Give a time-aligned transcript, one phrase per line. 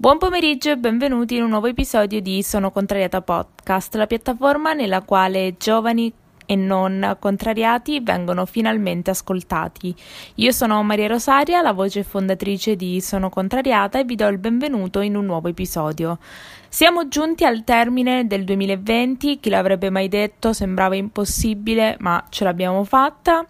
[0.00, 5.02] Buon pomeriggio e benvenuti in un nuovo episodio di Sono Contrariata Podcast, la piattaforma nella
[5.02, 6.12] quale giovani
[6.46, 9.92] e non contrariati vengono finalmente ascoltati.
[10.36, 15.00] Io sono Maria Rosaria, la voce fondatrice di Sono Contrariata e vi do il benvenuto
[15.00, 16.18] in un nuovo episodio.
[16.68, 22.84] Siamo giunti al termine del 2020, chi l'avrebbe mai detto sembrava impossibile, ma ce l'abbiamo
[22.84, 23.44] fatta.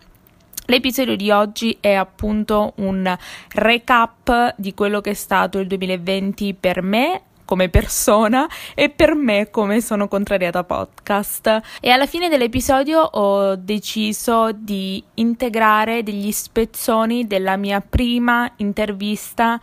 [0.71, 3.17] L'episodio di oggi è appunto un
[3.55, 9.49] recap di quello che è stato il 2020 per me come persona e per me
[9.49, 11.63] come sono contrariata podcast.
[11.81, 19.59] E alla fine dell'episodio ho deciso di integrare degli spezzoni della mia prima intervista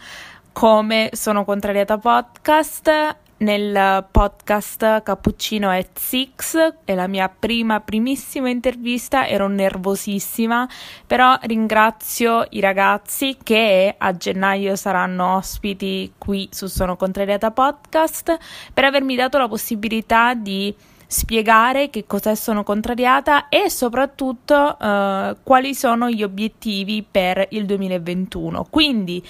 [0.52, 9.28] come sono contrariata podcast nel podcast Cappuccino at Six è la mia prima, primissima intervista,
[9.28, 10.70] ero nervosissima,
[11.06, 18.38] però ringrazio i ragazzi che a gennaio saranno ospiti qui su Sono Contrariata Podcast
[18.74, 20.74] per avermi dato la possibilità di
[21.08, 28.68] spiegare che cos'è sono contrariata e soprattutto uh, quali sono gli obiettivi per il 2021.
[28.70, 29.24] Quindi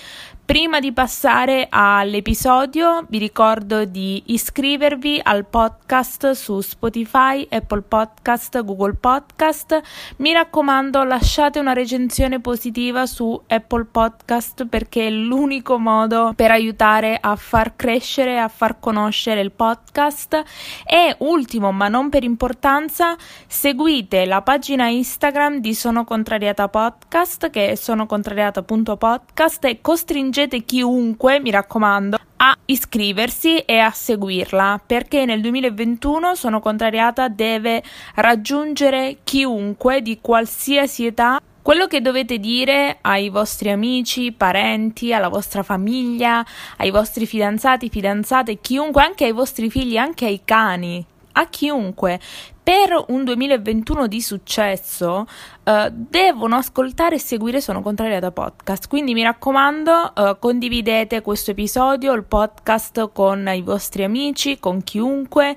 [0.46, 8.94] Prima di passare all'episodio vi ricordo di iscrivervi al podcast su Spotify, Apple Podcast, Google
[8.94, 9.82] Podcast.
[10.18, 17.18] Mi raccomando lasciate una recensione positiva su Apple Podcast perché è l'unico modo per aiutare
[17.20, 20.44] a far crescere, a far conoscere il podcast.
[20.86, 23.16] E ultimo ma non per importanza,
[23.48, 31.52] seguite la pagina Instagram di Sono Contrariata Podcast che è sonocontrariata.podcast e costringete chiunque, mi
[31.52, 37.82] raccomando, a iscriversi e a seguirla perché nel 2021 sono contrariata deve
[38.16, 45.64] raggiungere chiunque di qualsiasi età quello che dovete dire ai vostri amici, parenti, alla vostra
[45.64, 46.46] famiglia,
[46.78, 51.04] ai vostri fidanzati, fidanzate, chiunque, anche ai vostri figli, anche ai cani,
[51.38, 52.20] a chiunque,
[52.66, 55.28] per un 2021 di successo
[55.64, 58.88] uh, devono ascoltare e seguire Sono Contrariata Podcast.
[58.88, 65.56] Quindi mi raccomando, uh, condividete questo episodio, il podcast con i vostri amici, con chiunque.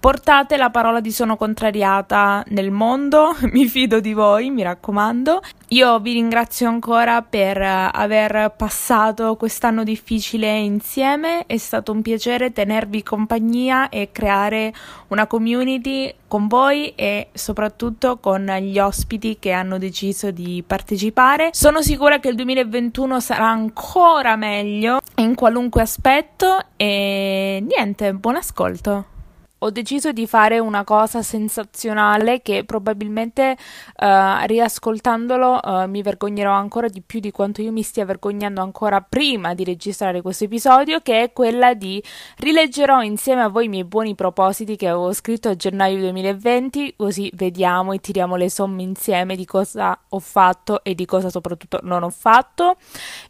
[0.00, 5.42] Portate la parola di sono contrariata nel mondo, mi fido di voi, mi raccomando.
[5.68, 13.02] Io vi ringrazio ancora per aver passato quest'anno difficile insieme, è stato un piacere tenervi
[13.02, 14.72] compagnia e creare
[15.08, 21.50] una community con voi e soprattutto con gli ospiti che hanno deciso di partecipare.
[21.52, 29.18] Sono sicura che il 2021 sarà ancora meglio in qualunque aspetto e niente, buon ascolto
[29.62, 33.56] ho deciso di fare una cosa sensazionale che probabilmente
[33.96, 39.02] uh, riascoltandolo uh, mi vergognerò ancora di più di quanto io mi stia vergognando ancora
[39.02, 42.02] prima di registrare questo episodio, che è quella di
[42.38, 47.30] rileggerò insieme a voi i miei buoni propositi che avevo scritto a gennaio 2020, così
[47.34, 52.02] vediamo e tiriamo le somme insieme di cosa ho fatto e di cosa soprattutto non
[52.02, 52.76] ho fatto.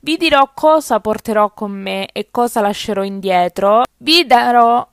[0.00, 3.82] Vi dirò cosa porterò con me e cosa lascerò indietro.
[4.02, 4.88] Vi darò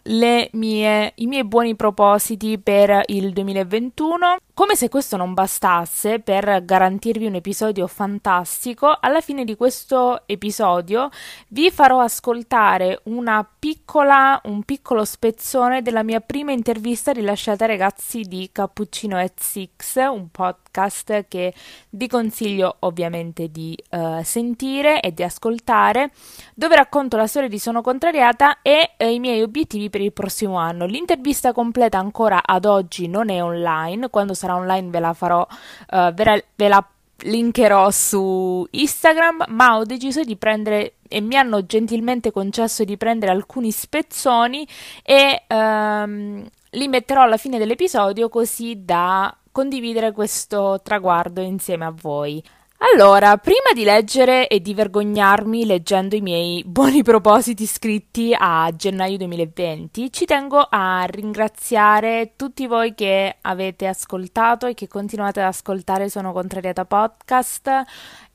[0.52, 4.38] mie i miei buoni propositi per il 2021.
[4.58, 11.12] Come se questo non bastasse per garantirvi un episodio fantastico, alla fine di questo episodio
[11.50, 18.22] vi farò ascoltare una piccola, un piccolo spezzone della mia prima intervista rilasciata ai ragazzi
[18.22, 21.54] di Cappuccino at Six, un podcast che
[21.92, 26.10] vi consiglio ovviamente di uh, sentire e di ascoltare,
[26.56, 30.56] dove racconto la storia di Sono Contrariata e uh, i miei obiettivi per il prossimo
[30.56, 30.88] anno.
[30.88, 35.46] L'intervista completa ancora ad oggi non è online, quando sarà online ve la farò,
[35.92, 36.88] uh, ve, la, ve la
[37.20, 43.32] linkerò su Instagram, ma ho deciso di prendere e mi hanno gentilmente concesso di prendere
[43.32, 44.68] alcuni spezzoni
[45.04, 52.44] e um, li metterò alla fine dell'episodio così da condividere questo traguardo insieme a voi.
[52.80, 59.18] Allora, prima di leggere e di vergognarmi leggendo i miei buoni propositi scritti a gennaio
[59.18, 66.08] 2020, ci tengo a ringraziare tutti voi che avete ascoltato e che continuate ad ascoltare
[66.08, 67.84] Sono Contrariata Podcast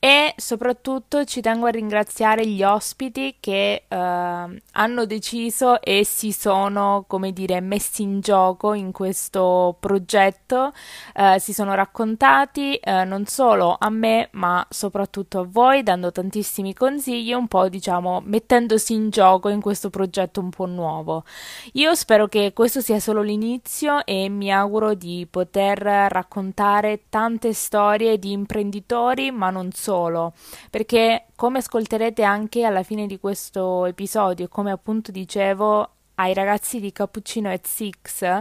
[0.04, 7.04] e soprattutto ci tengo a ringraziare gli ospiti che uh, hanno deciso e si sono,
[7.06, 10.72] come dire, messi in gioco in questo progetto,
[11.14, 16.74] uh, si sono raccontati uh, non solo a me ma soprattutto a voi, dando tantissimi
[16.74, 21.22] consigli, un po' diciamo mettendosi in gioco in questo progetto un po' nuovo.
[21.74, 28.18] Io spero che questo sia solo l'inizio e mi auguro di poter raccontare tante storie
[28.18, 30.32] di imprenditori, ma non solo solo,
[30.70, 36.92] perché come ascolterete anche alla fine di questo episodio, come appunto dicevo ai ragazzi di
[36.92, 38.38] Cappuccino e Six,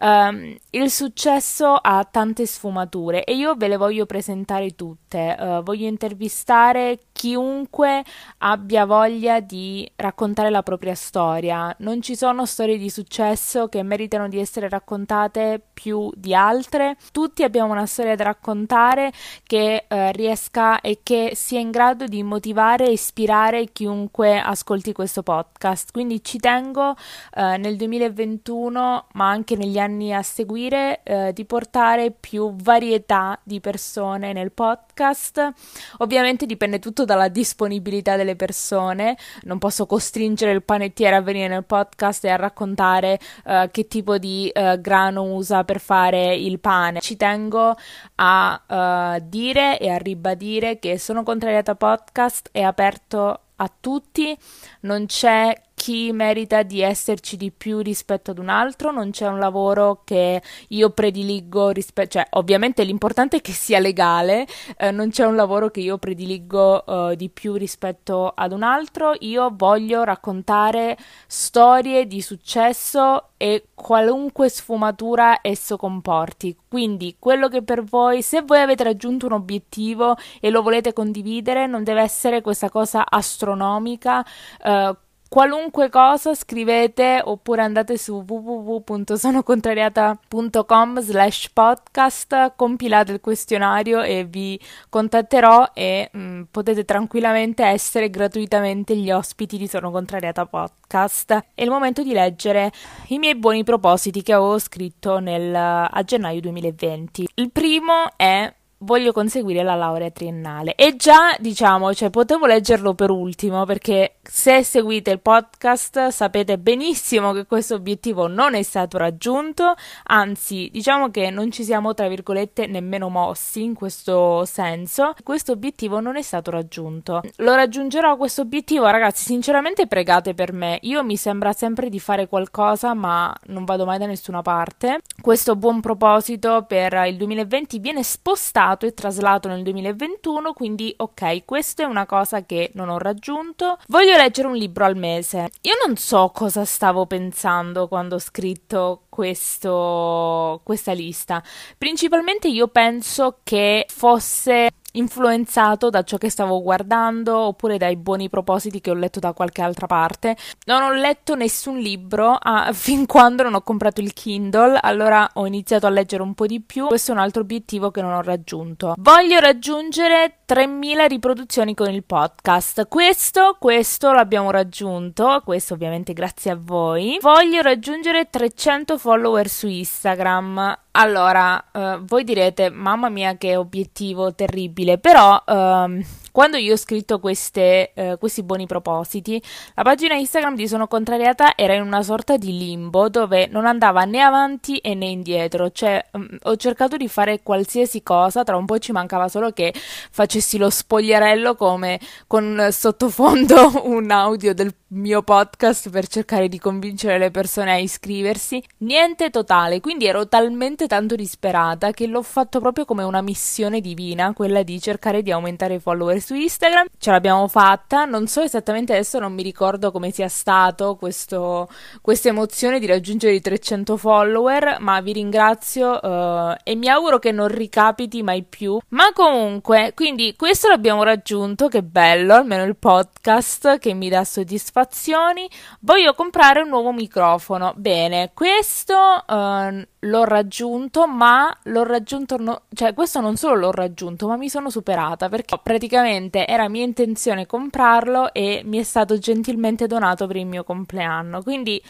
[0.00, 5.36] um, il successo ha tante sfumature e io ve le voglio presentare tutte.
[5.38, 8.04] Uh, voglio intervistare chiunque
[8.38, 11.74] abbia voglia di raccontare la propria storia.
[11.78, 16.96] Non ci sono storie di successo che meritano di essere raccontate più di altre.
[17.12, 19.12] Tutti abbiamo una storia da raccontare
[19.44, 25.22] che uh, riesca e che sia in grado di motivare e ispirare chiunque ascolti questo
[25.22, 25.92] podcast.
[25.92, 32.10] Quindi ci tengo uh, nel 2021, ma anche negli anni a seguire eh, di portare
[32.10, 35.52] più varietà di persone nel podcast.
[35.98, 41.64] Ovviamente dipende tutto dalla disponibilità delle persone, non posso costringere il panettiere a venire nel
[41.64, 47.00] podcast e a raccontare eh, che tipo di eh, grano usa per fare il pane.
[47.00, 47.76] Ci tengo
[48.16, 54.36] a uh, dire e a ribadire che sono contrariata podcast è aperto a tutti,
[54.80, 55.52] non c'è
[55.84, 60.40] chi merita di esserci di più rispetto ad un altro, non c'è un lavoro che
[60.68, 64.46] io prediligo rispetto, cioè ovviamente l'importante è che sia legale,
[64.78, 69.12] eh, non c'è un lavoro che io prediligo eh, di più rispetto ad un altro,
[69.18, 70.96] io voglio raccontare
[71.26, 76.56] storie di successo e qualunque sfumatura esso comporti.
[76.66, 81.66] Quindi quello che per voi, se voi avete raggiunto un obiettivo e lo volete condividere,
[81.66, 84.24] non deve essere questa cosa astronomica,
[84.62, 84.96] eh,
[85.34, 94.56] qualunque cosa scrivete oppure andate su www.sonocontrariata.com slash podcast compilate il questionario e vi
[94.88, 101.64] contatterò e mh, mm, potete tranquillamente essere gratuitamente gli ospiti di Sono Contrariata Podcast è
[101.64, 102.70] il momento di leggere
[103.08, 108.54] i miei buoni propositi che avevo scritto nel, a gennaio 2020 il primo è
[108.84, 110.74] voglio conseguire la laurea triennale.
[110.74, 117.32] E già, diciamo, cioè, potevo leggerlo per ultimo perché se seguite il podcast sapete benissimo
[117.32, 119.74] che questo obiettivo non è stato raggiunto,
[120.04, 125.14] anzi, diciamo che non ci siamo, tra virgolette, nemmeno mossi in questo senso.
[125.22, 127.22] Questo obiettivo non è stato raggiunto.
[127.36, 130.78] Lo raggiungerò questo obiettivo, ragazzi, sinceramente pregate per me.
[130.82, 135.00] Io mi sembra sempre di fare qualcosa, ma non vado mai da nessuna parte.
[135.20, 141.82] Questo buon proposito per il 2020 viene spostato e traslato nel 2021, quindi ok, questa
[141.82, 143.78] è una cosa che non ho raggiunto.
[143.88, 145.50] Voglio leggere un libro al mese.
[145.62, 151.42] Io non so cosa stavo pensando quando ho scritto questo, questa lista.
[151.78, 158.80] Principalmente io penso che fosse influenzato da ciò che stavo guardando oppure dai buoni propositi
[158.80, 160.36] che ho letto da qualche altra parte.
[160.66, 165.46] Non ho letto nessun libro ah, fin quando non ho comprato il Kindle, allora ho
[165.46, 166.86] iniziato a leggere un po' di più.
[166.86, 168.94] Questo è un altro obiettivo che non ho raggiunto.
[168.98, 172.86] Voglio raggiungere 3000 riproduzioni con il podcast.
[172.88, 177.18] Questo, questo l'abbiamo raggiunto, questo ovviamente grazie a voi.
[177.20, 180.78] Voglio raggiungere 300 follower su Instagram.
[180.92, 185.42] Allora, uh, voi direte, mamma mia che obiettivo terribile, però...
[185.46, 189.40] Uh, quando io ho scritto queste, eh, questi buoni propositi,
[189.76, 194.02] la pagina Instagram di Sono Contrariata era in una sorta di limbo dove non andava
[194.02, 195.70] né avanti e né indietro.
[195.70, 199.52] Cioè, mh, mm, ho cercato di fare qualsiasi cosa, tra un po' ci mancava solo
[199.52, 206.58] che facessi lo spogliarello come con sottofondo un audio del mio podcast per cercare di
[206.58, 208.60] convincere le persone a iscriversi.
[208.78, 214.32] Niente totale, quindi ero talmente tanto disperata che l'ho fatto proprio come una missione divina,
[214.32, 216.86] quella di cercare di aumentare i follower su Instagram.
[216.98, 221.68] Ce l'abbiamo fatta, non so esattamente adesso, non mi ricordo come sia stato questo,
[222.00, 227.30] questa emozione di raggiungere i 300 follower, ma vi ringrazio uh, e mi auguro che
[227.30, 228.78] non ricapiti mai più.
[228.88, 235.48] Ma comunque, quindi questo l'abbiamo raggiunto, che bello, almeno il podcast che mi dà soddisfazioni.
[235.80, 237.74] Voglio comprare un nuovo microfono.
[237.76, 244.26] Bene, questo uh, l'ho raggiunto, ma l'ho raggiunto, no, cioè questo non solo l'ho raggiunto,
[244.26, 249.86] ma mi sono superata perché praticamente era mia intenzione comprarlo e mi è stato gentilmente
[249.86, 251.42] donato per il mio compleanno.
[251.42, 251.82] Quindi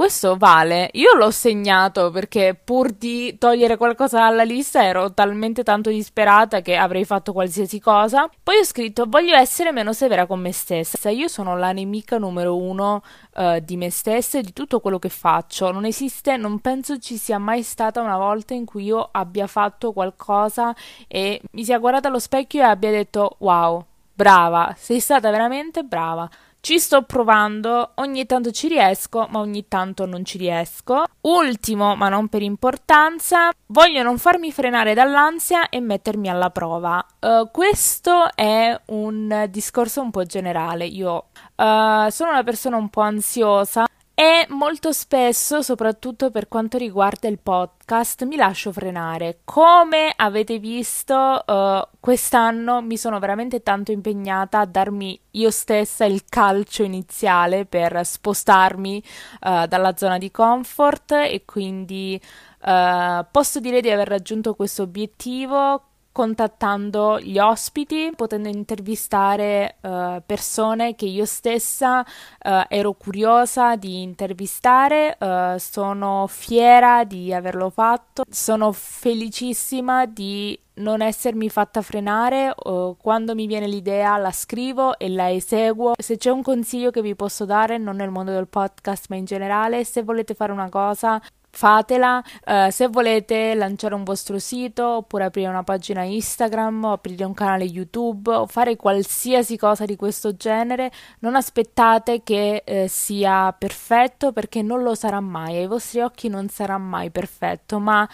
[0.00, 0.88] questo vale.
[0.94, 6.74] Io l'ho segnato perché pur di togliere qualcosa dalla lista ero talmente tanto disperata che
[6.76, 8.26] avrei fatto qualsiasi cosa.
[8.42, 11.10] Poi ho scritto voglio essere meno severa con me stessa.
[11.10, 13.02] Io sono la nemica numero uno
[13.34, 15.70] uh, di me stessa e di tutto quello che faccio.
[15.70, 19.92] Non esiste, non penso ci sia mai stata una volta in cui io abbia fatto
[19.92, 20.74] qualcosa
[21.08, 26.26] e mi sia guardata allo specchio e abbia detto wow, brava, sei stata veramente brava
[26.62, 31.04] Ci sto provando, ogni tanto ci riesco, ma ogni tanto non ci riesco.
[31.22, 37.04] Ultimo, ma non per importanza, voglio non farmi frenare dall'ansia e mettermi alla prova.
[37.18, 40.84] Uh, questo è un discorso un po' generale.
[40.84, 43.86] Io uh, sono una persona un po' ansiosa
[44.20, 49.38] e molto spesso, soprattutto per quanto riguarda il podcast, mi lascio frenare.
[49.44, 56.24] Come avete visto, uh, quest'anno mi sono veramente tanto impegnata a darmi io stessa il
[56.28, 59.02] calcio iniziale per spostarmi
[59.40, 62.20] uh, dalla zona di comfort e quindi
[62.66, 70.94] uh, posso dire di aver raggiunto questo obiettivo contattando gli ospiti, potendo intervistare uh, persone
[70.94, 75.16] che io stessa uh, ero curiosa di intervistare.
[75.20, 82.54] Uh, sono fiera di averlo fatto, sono felicissima di non essermi fatta frenare
[82.98, 85.92] quando mi viene l'idea la scrivo e la eseguo.
[85.98, 89.26] Se c'è un consiglio che vi posso dare, non nel mondo del podcast ma in
[89.26, 91.20] generale, se volete fare una cosa
[91.60, 92.22] fatela.
[92.46, 97.34] Uh, se volete lanciare un vostro sito oppure aprire una pagina Instagram o aprire un
[97.34, 104.32] canale YouTube o fare qualsiasi cosa di questo genere, non aspettate che uh, sia perfetto
[104.32, 108.08] perché non lo sarà mai, ai vostri occhi non sarà mai perfetto, ma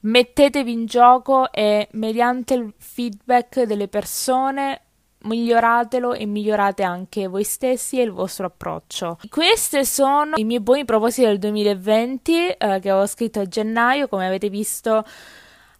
[0.00, 4.80] mettetevi in gioco e mediante il feedback delle persone
[5.22, 9.18] miglioratelo e migliorate anche voi stessi e il vostro approccio.
[9.28, 14.26] Questi sono i miei buoni propositi del 2020 eh, che avevo scritto a gennaio, come
[14.26, 15.04] avete visto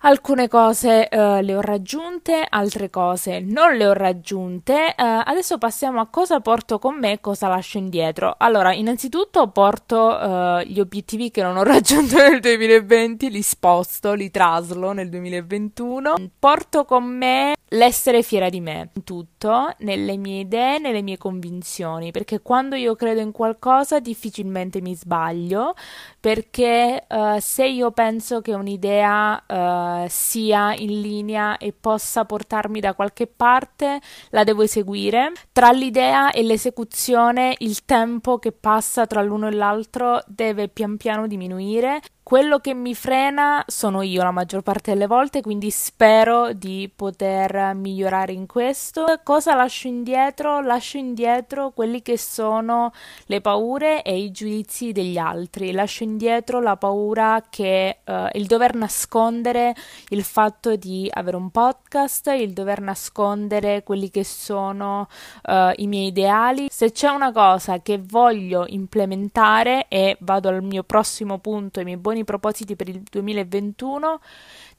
[0.05, 4.97] Alcune cose uh, le ho raggiunte, altre cose non le ho raggiunte.
[4.99, 8.35] Uh, adesso passiamo a cosa porto con me e cosa lascio indietro.
[8.37, 14.29] Allora, innanzitutto porto uh, gli obiettivi che non ho raggiunto nel 2020, li sposto, li
[14.33, 16.15] traslo nel 2021.
[16.37, 22.11] Porto con me l'essere fiera di me, in tutto, nelle mie idee, nelle mie convinzioni,
[22.11, 25.75] perché quando io credo in qualcosa difficilmente mi sbaglio,
[26.23, 27.05] perché
[27.41, 34.01] se io penso che un'idea sia in linea e possa portarmi da qualche parte,
[34.31, 35.33] la devo eseguire.
[35.51, 41.27] Tra l'idea e l'esecuzione, il tempo che passa tra l'uno e l'altro deve pian piano
[41.27, 46.91] diminuire quello che mi frena sono io la maggior parte delle volte, quindi spero di
[46.95, 49.07] poter migliorare in questo.
[49.25, 50.61] Cosa lascio indietro?
[50.61, 52.93] Lascio indietro quelli che sono
[53.27, 55.73] le paure e i giudizi degli altri.
[55.73, 56.12] Lascio indietro
[56.61, 59.75] la paura che uh, il dover nascondere
[60.09, 65.09] il fatto di avere un podcast, il dover nascondere quelli che sono
[65.45, 66.69] uh, i miei ideali.
[66.71, 71.97] Se c'è una cosa che voglio implementare e vado al mio prossimo punto, i miei
[71.97, 74.21] buoni propositi per il 2021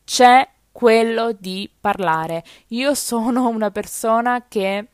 [0.04, 2.44] c'è quello di parlare.
[2.70, 4.88] Io sono una persona che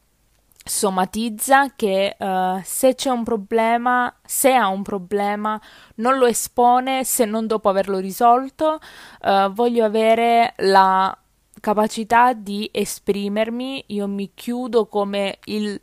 [0.70, 5.60] somatizza che uh, se c'è un problema, se ha un problema,
[5.96, 8.80] non lo espone se non dopo averlo risolto.
[9.22, 11.16] Uh, voglio avere la
[11.60, 15.80] capacità di esprimermi, io mi chiudo come il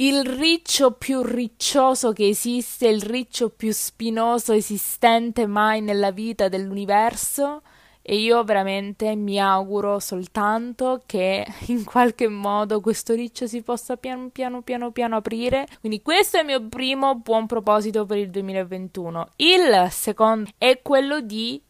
[0.00, 7.60] il riccio più riccioso che esiste, il riccio più spinoso esistente mai nella vita dell'universo.
[8.02, 14.30] E io veramente mi auguro soltanto che in qualche modo questo riccio si possa piano
[14.30, 15.66] piano piano piano aprire.
[15.80, 19.28] Quindi questo è il mio primo buon proposito per il 2021.
[19.36, 21.62] Il secondo è quello di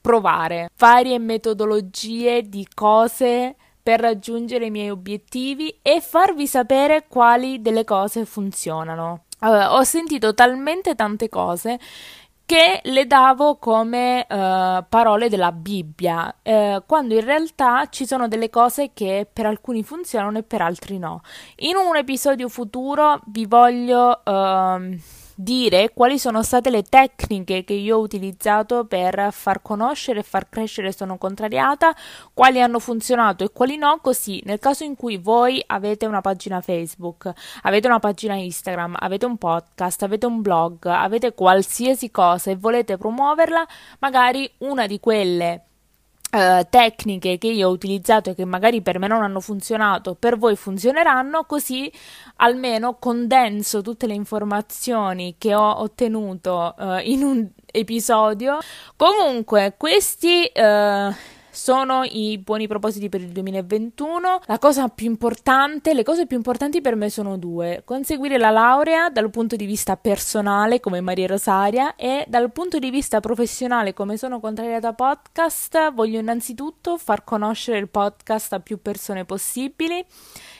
[0.00, 7.84] provare varie metodologie di cose per raggiungere i miei obiettivi e farvi sapere quali delle
[7.84, 9.24] cose funzionano.
[9.40, 11.78] Allora, ho sentito talmente tante cose
[12.46, 18.50] che le davo come uh, parole della Bibbia, uh, quando in realtà ci sono delle
[18.50, 21.22] cose che per alcuni funzionano e per altri no.
[21.56, 24.96] In un episodio futuro vi voglio uh,
[25.34, 30.48] dire quali sono state le tecniche che io ho utilizzato per far conoscere e far
[30.48, 31.94] crescere Sono Contrariata,
[32.32, 36.60] quali hanno funzionato e quali no, così nel caso in cui voi avete una pagina
[36.60, 42.56] Facebook, avete una pagina Instagram, avete un podcast, avete un blog, avete qualsiasi cosa e
[42.56, 43.66] volete promuoverla,
[43.98, 45.64] magari una di quelle
[46.34, 50.36] Uh, tecniche che io ho utilizzato e che magari per me non hanno funzionato, per
[50.36, 51.88] voi funzioneranno, così
[52.38, 58.58] almeno condenso tutte le informazioni che ho ottenuto uh, in un episodio.
[58.96, 61.14] Comunque, questi uh,
[61.54, 64.40] sono i buoni propositi per il 2021.
[64.46, 69.08] La cosa più importante, le cose più importanti per me sono due: conseguire la laurea
[69.08, 74.16] dal punto di vista personale come Maria Rosaria e dal punto di vista professionale come
[74.16, 75.92] sono contrariata podcast.
[75.92, 80.04] Voglio innanzitutto far conoscere il podcast a più persone possibili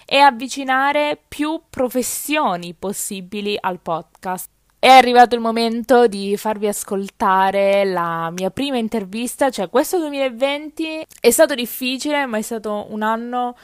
[0.07, 4.54] e avvicinare più professioni possibili al podcast.
[4.85, 11.31] È arrivato il momento di farvi ascoltare la mia prima intervista, cioè questo 2020 è
[11.31, 13.57] stato difficile, ma è stato un anno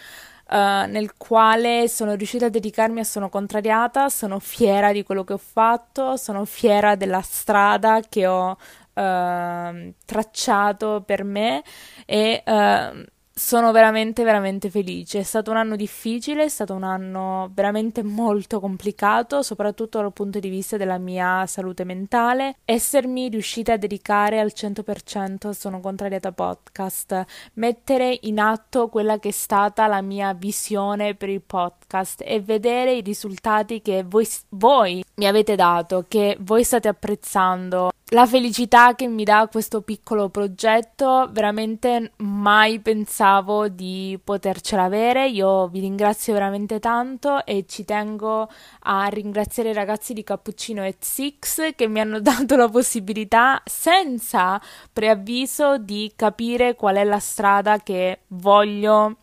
[0.49, 0.55] uh,
[0.89, 5.37] nel quale sono riuscita a dedicarmi a Sono Contrariata, sono fiera di quello che ho
[5.37, 11.63] fatto, sono fiera della strada che ho uh, tracciato per me
[12.07, 15.21] e uh, sono veramente, veramente felice.
[15.21, 20.39] È stato un anno difficile, è stato un anno veramente molto complicato, soprattutto dal punto
[20.39, 22.57] di vista della mia salute mentale.
[22.65, 29.29] Essermi riuscita a dedicare al 100% a Sono Contrariata Podcast, mettere in atto quella che
[29.29, 35.03] è stata la mia visione per il podcast e vedere i risultati che voi, voi
[35.15, 41.29] mi avete dato, che voi state apprezzando la felicità che mi dà questo piccolo progetto,
[41.31, 43.20] veramente mai pensavo
[43.69, 45.29] di potercela avere.
[45.29, 48.49] Io vi ringrazio veramente tanto e ci tengo
[48.85, 54.61] a ringraziare i ragazzi di Cappuccino e Six che mi hanno dato la possibilità, senza
[54.91, 59.17] preavviso, di capire qual è la strada che voglio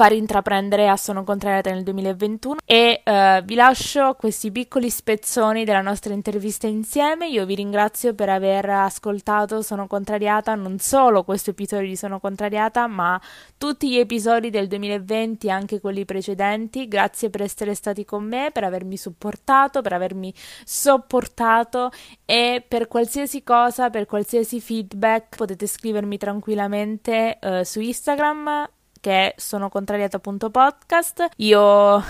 [0.00, 5.82] far intraprendere a Sono Contrariata nel 2021 e uh, vi lascio questi piccoli spezzoni della
[5.82, 7.28] nostra intervista insieme.
[7.28, 12.86] Io vi ringrazio per aver ascoltato Sono Contrariata, non solo questo episodio di Sono Contrariata,
[12.86, 13.20] ma
[13.58, 16.88] tutti gli episodi del 2020 anche quelli precedenti.
[16.88, 20.32] Grazie per essere stati con me, per avermi supportato, per avermi
[20.64, 21.90] sopportato
[22.24, 28.66] e per qualsiasi cosa, per qualsiasi feedback potete scrivermi tranquillamente uh, su Instagram
[29.00, 31.28] che sono contrariata.podcast.
[31.36, 32.02] Io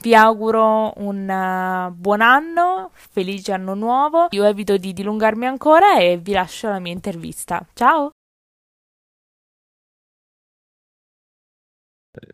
[0.00, 4.28] vi auguro un uh, buon anno, felice anno nuovo.
[4.30, 7.66] Io evito di dilungarmi ancora e vi lascio la mia intervista.
[7.72, 8.10] Ciao!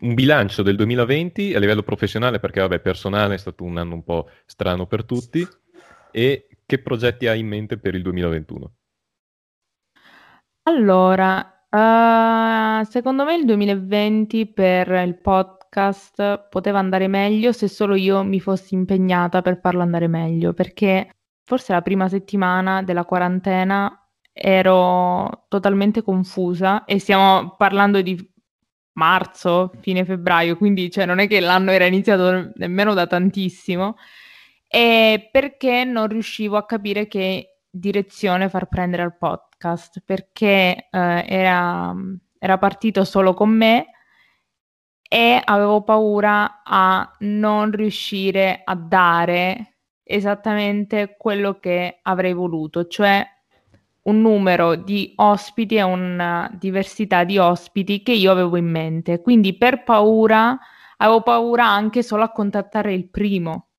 [0.01, 4.05] Un bilancio del 2020 a livello professionale, perché vabbè, personale è stato un anno un
[4.05, 5.47] po' strano per tutti.
[6.13, 8.75] E che progetti hai in mente per il 2021?
[10.65, 18.25] Allora, Uh, secondo me il 2020 per il podcast poteva andare meglio se solo io
[18.25, 21.11] mi fossi impegnata per farlo andare meglio, perché
[21.45, 28.17] forse la prima settimana della quarantena ero totalmente confusa e stiamo parlando di
[28.95, 33.97] marzo, fine febbraio, quindi cioè, non è che l'anno era iniziato nemmeno da tantissimo,
[34.67, 41.25] e perché non riuscivo a capire che direzione far prendere al podcast podcast perché eh,
[41.29, 41.95] era,
[42.39, 43.87] era partito solo con me
[45.03, 53.25] e avevo paura a non riuscire a dare esattamente quello che avrei voluto, cioè
[54.03, 59.21] un numero di ospiti e una diversità di ospiti che io avevo in mente.
[59.21, 60.59] Quindi per paura,
[60.97, 63.70] avevo paura anche solo a contattare il primo.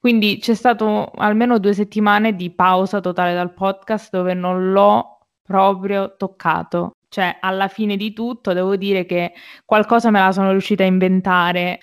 [0.00, 6.16] Quindi c'è stato almeno due settimane di pausa totale dal podcast dove non l'ho proprio
[6.16, 6.92] toccato.
[7.08, 9.32] Cioè, alla fine di tutto, devo dire che
[9.64, 11.80] qualcosa me la sono riuscita a inventare.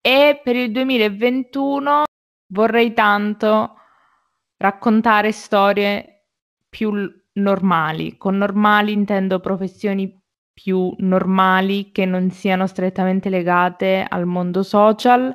[0.00, 2.04] E per il 2021
[2.52, 3.76] vorrei tanto
[4.56, 6.26] raccontare storie
[6.68, 6.92] più
[7.32, 8.16] normali.
[8.16, 10.18] Con normali intendo professioni
[10.52, 15.34] più normali che non siano strettamente legate al mondo social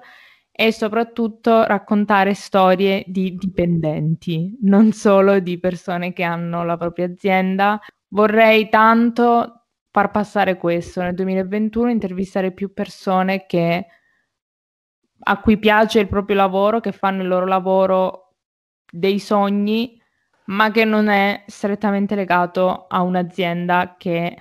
[0.61, 7.79] e soprattutto raccontare storie di dipendenti, non solo di persone che hanno la propria azienda.
[8.09, 13.87] Vorrei tanto far passare questo nel 2021, intervistare più persone che,
[15.23, 18.35] a cui piace il proprio lavoro, che fanno il loro lavoro
[18.87, 19.99] dei sogni,
[20.45, 24.37] ma che non è strettamente legato a un'azienda che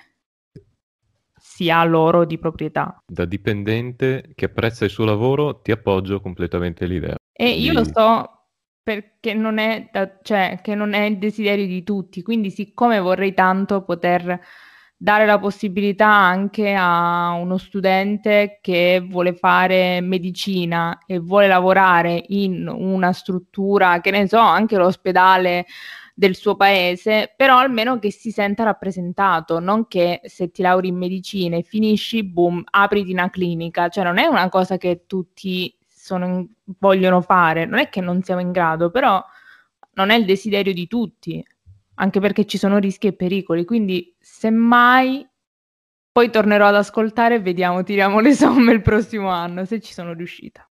[1.60, 3.02] sia loro di proprietà.
[3.06, 7.16] Da dipendente che apprezza il suo lavoro, ti appoggio completamente l'idea.
[7.30, 8.46] E io lo so
[8.82, 13.34] perché non è, da, cioè, che non è il desiderio di tutti, quindi siccome vorrei
[13.34, 14.40] tanto poter
[14.96, 22.68] dare la possibilità anche a uno studente che vuole fare medicina e vuole lavorare in
[22.68, 25.66] una struttura, che ne so, anche l'ospedale
[26.20, 30.96] del suo paese, però almeno che si senta rappresentato, non che se ti lauri in
[30.96, 36.46] medicina e finisci, boom, apriti una clinica, cioè non è una cosa che tutti sono,
[36.78, 39.24] vogliono fare, non è che non siamo in grado, però
[39.94, 41.42] non è il desiderio di tutti,
[41.94, 45.26] anche perché ci sono rischi e pericoli, quindi semmai
[46.12, 50.12] Poi tornerò ad ascoltare e vediamo, tiriamo le somme il prossimo anno se ci sono
[50.12, 50.69] riuscita.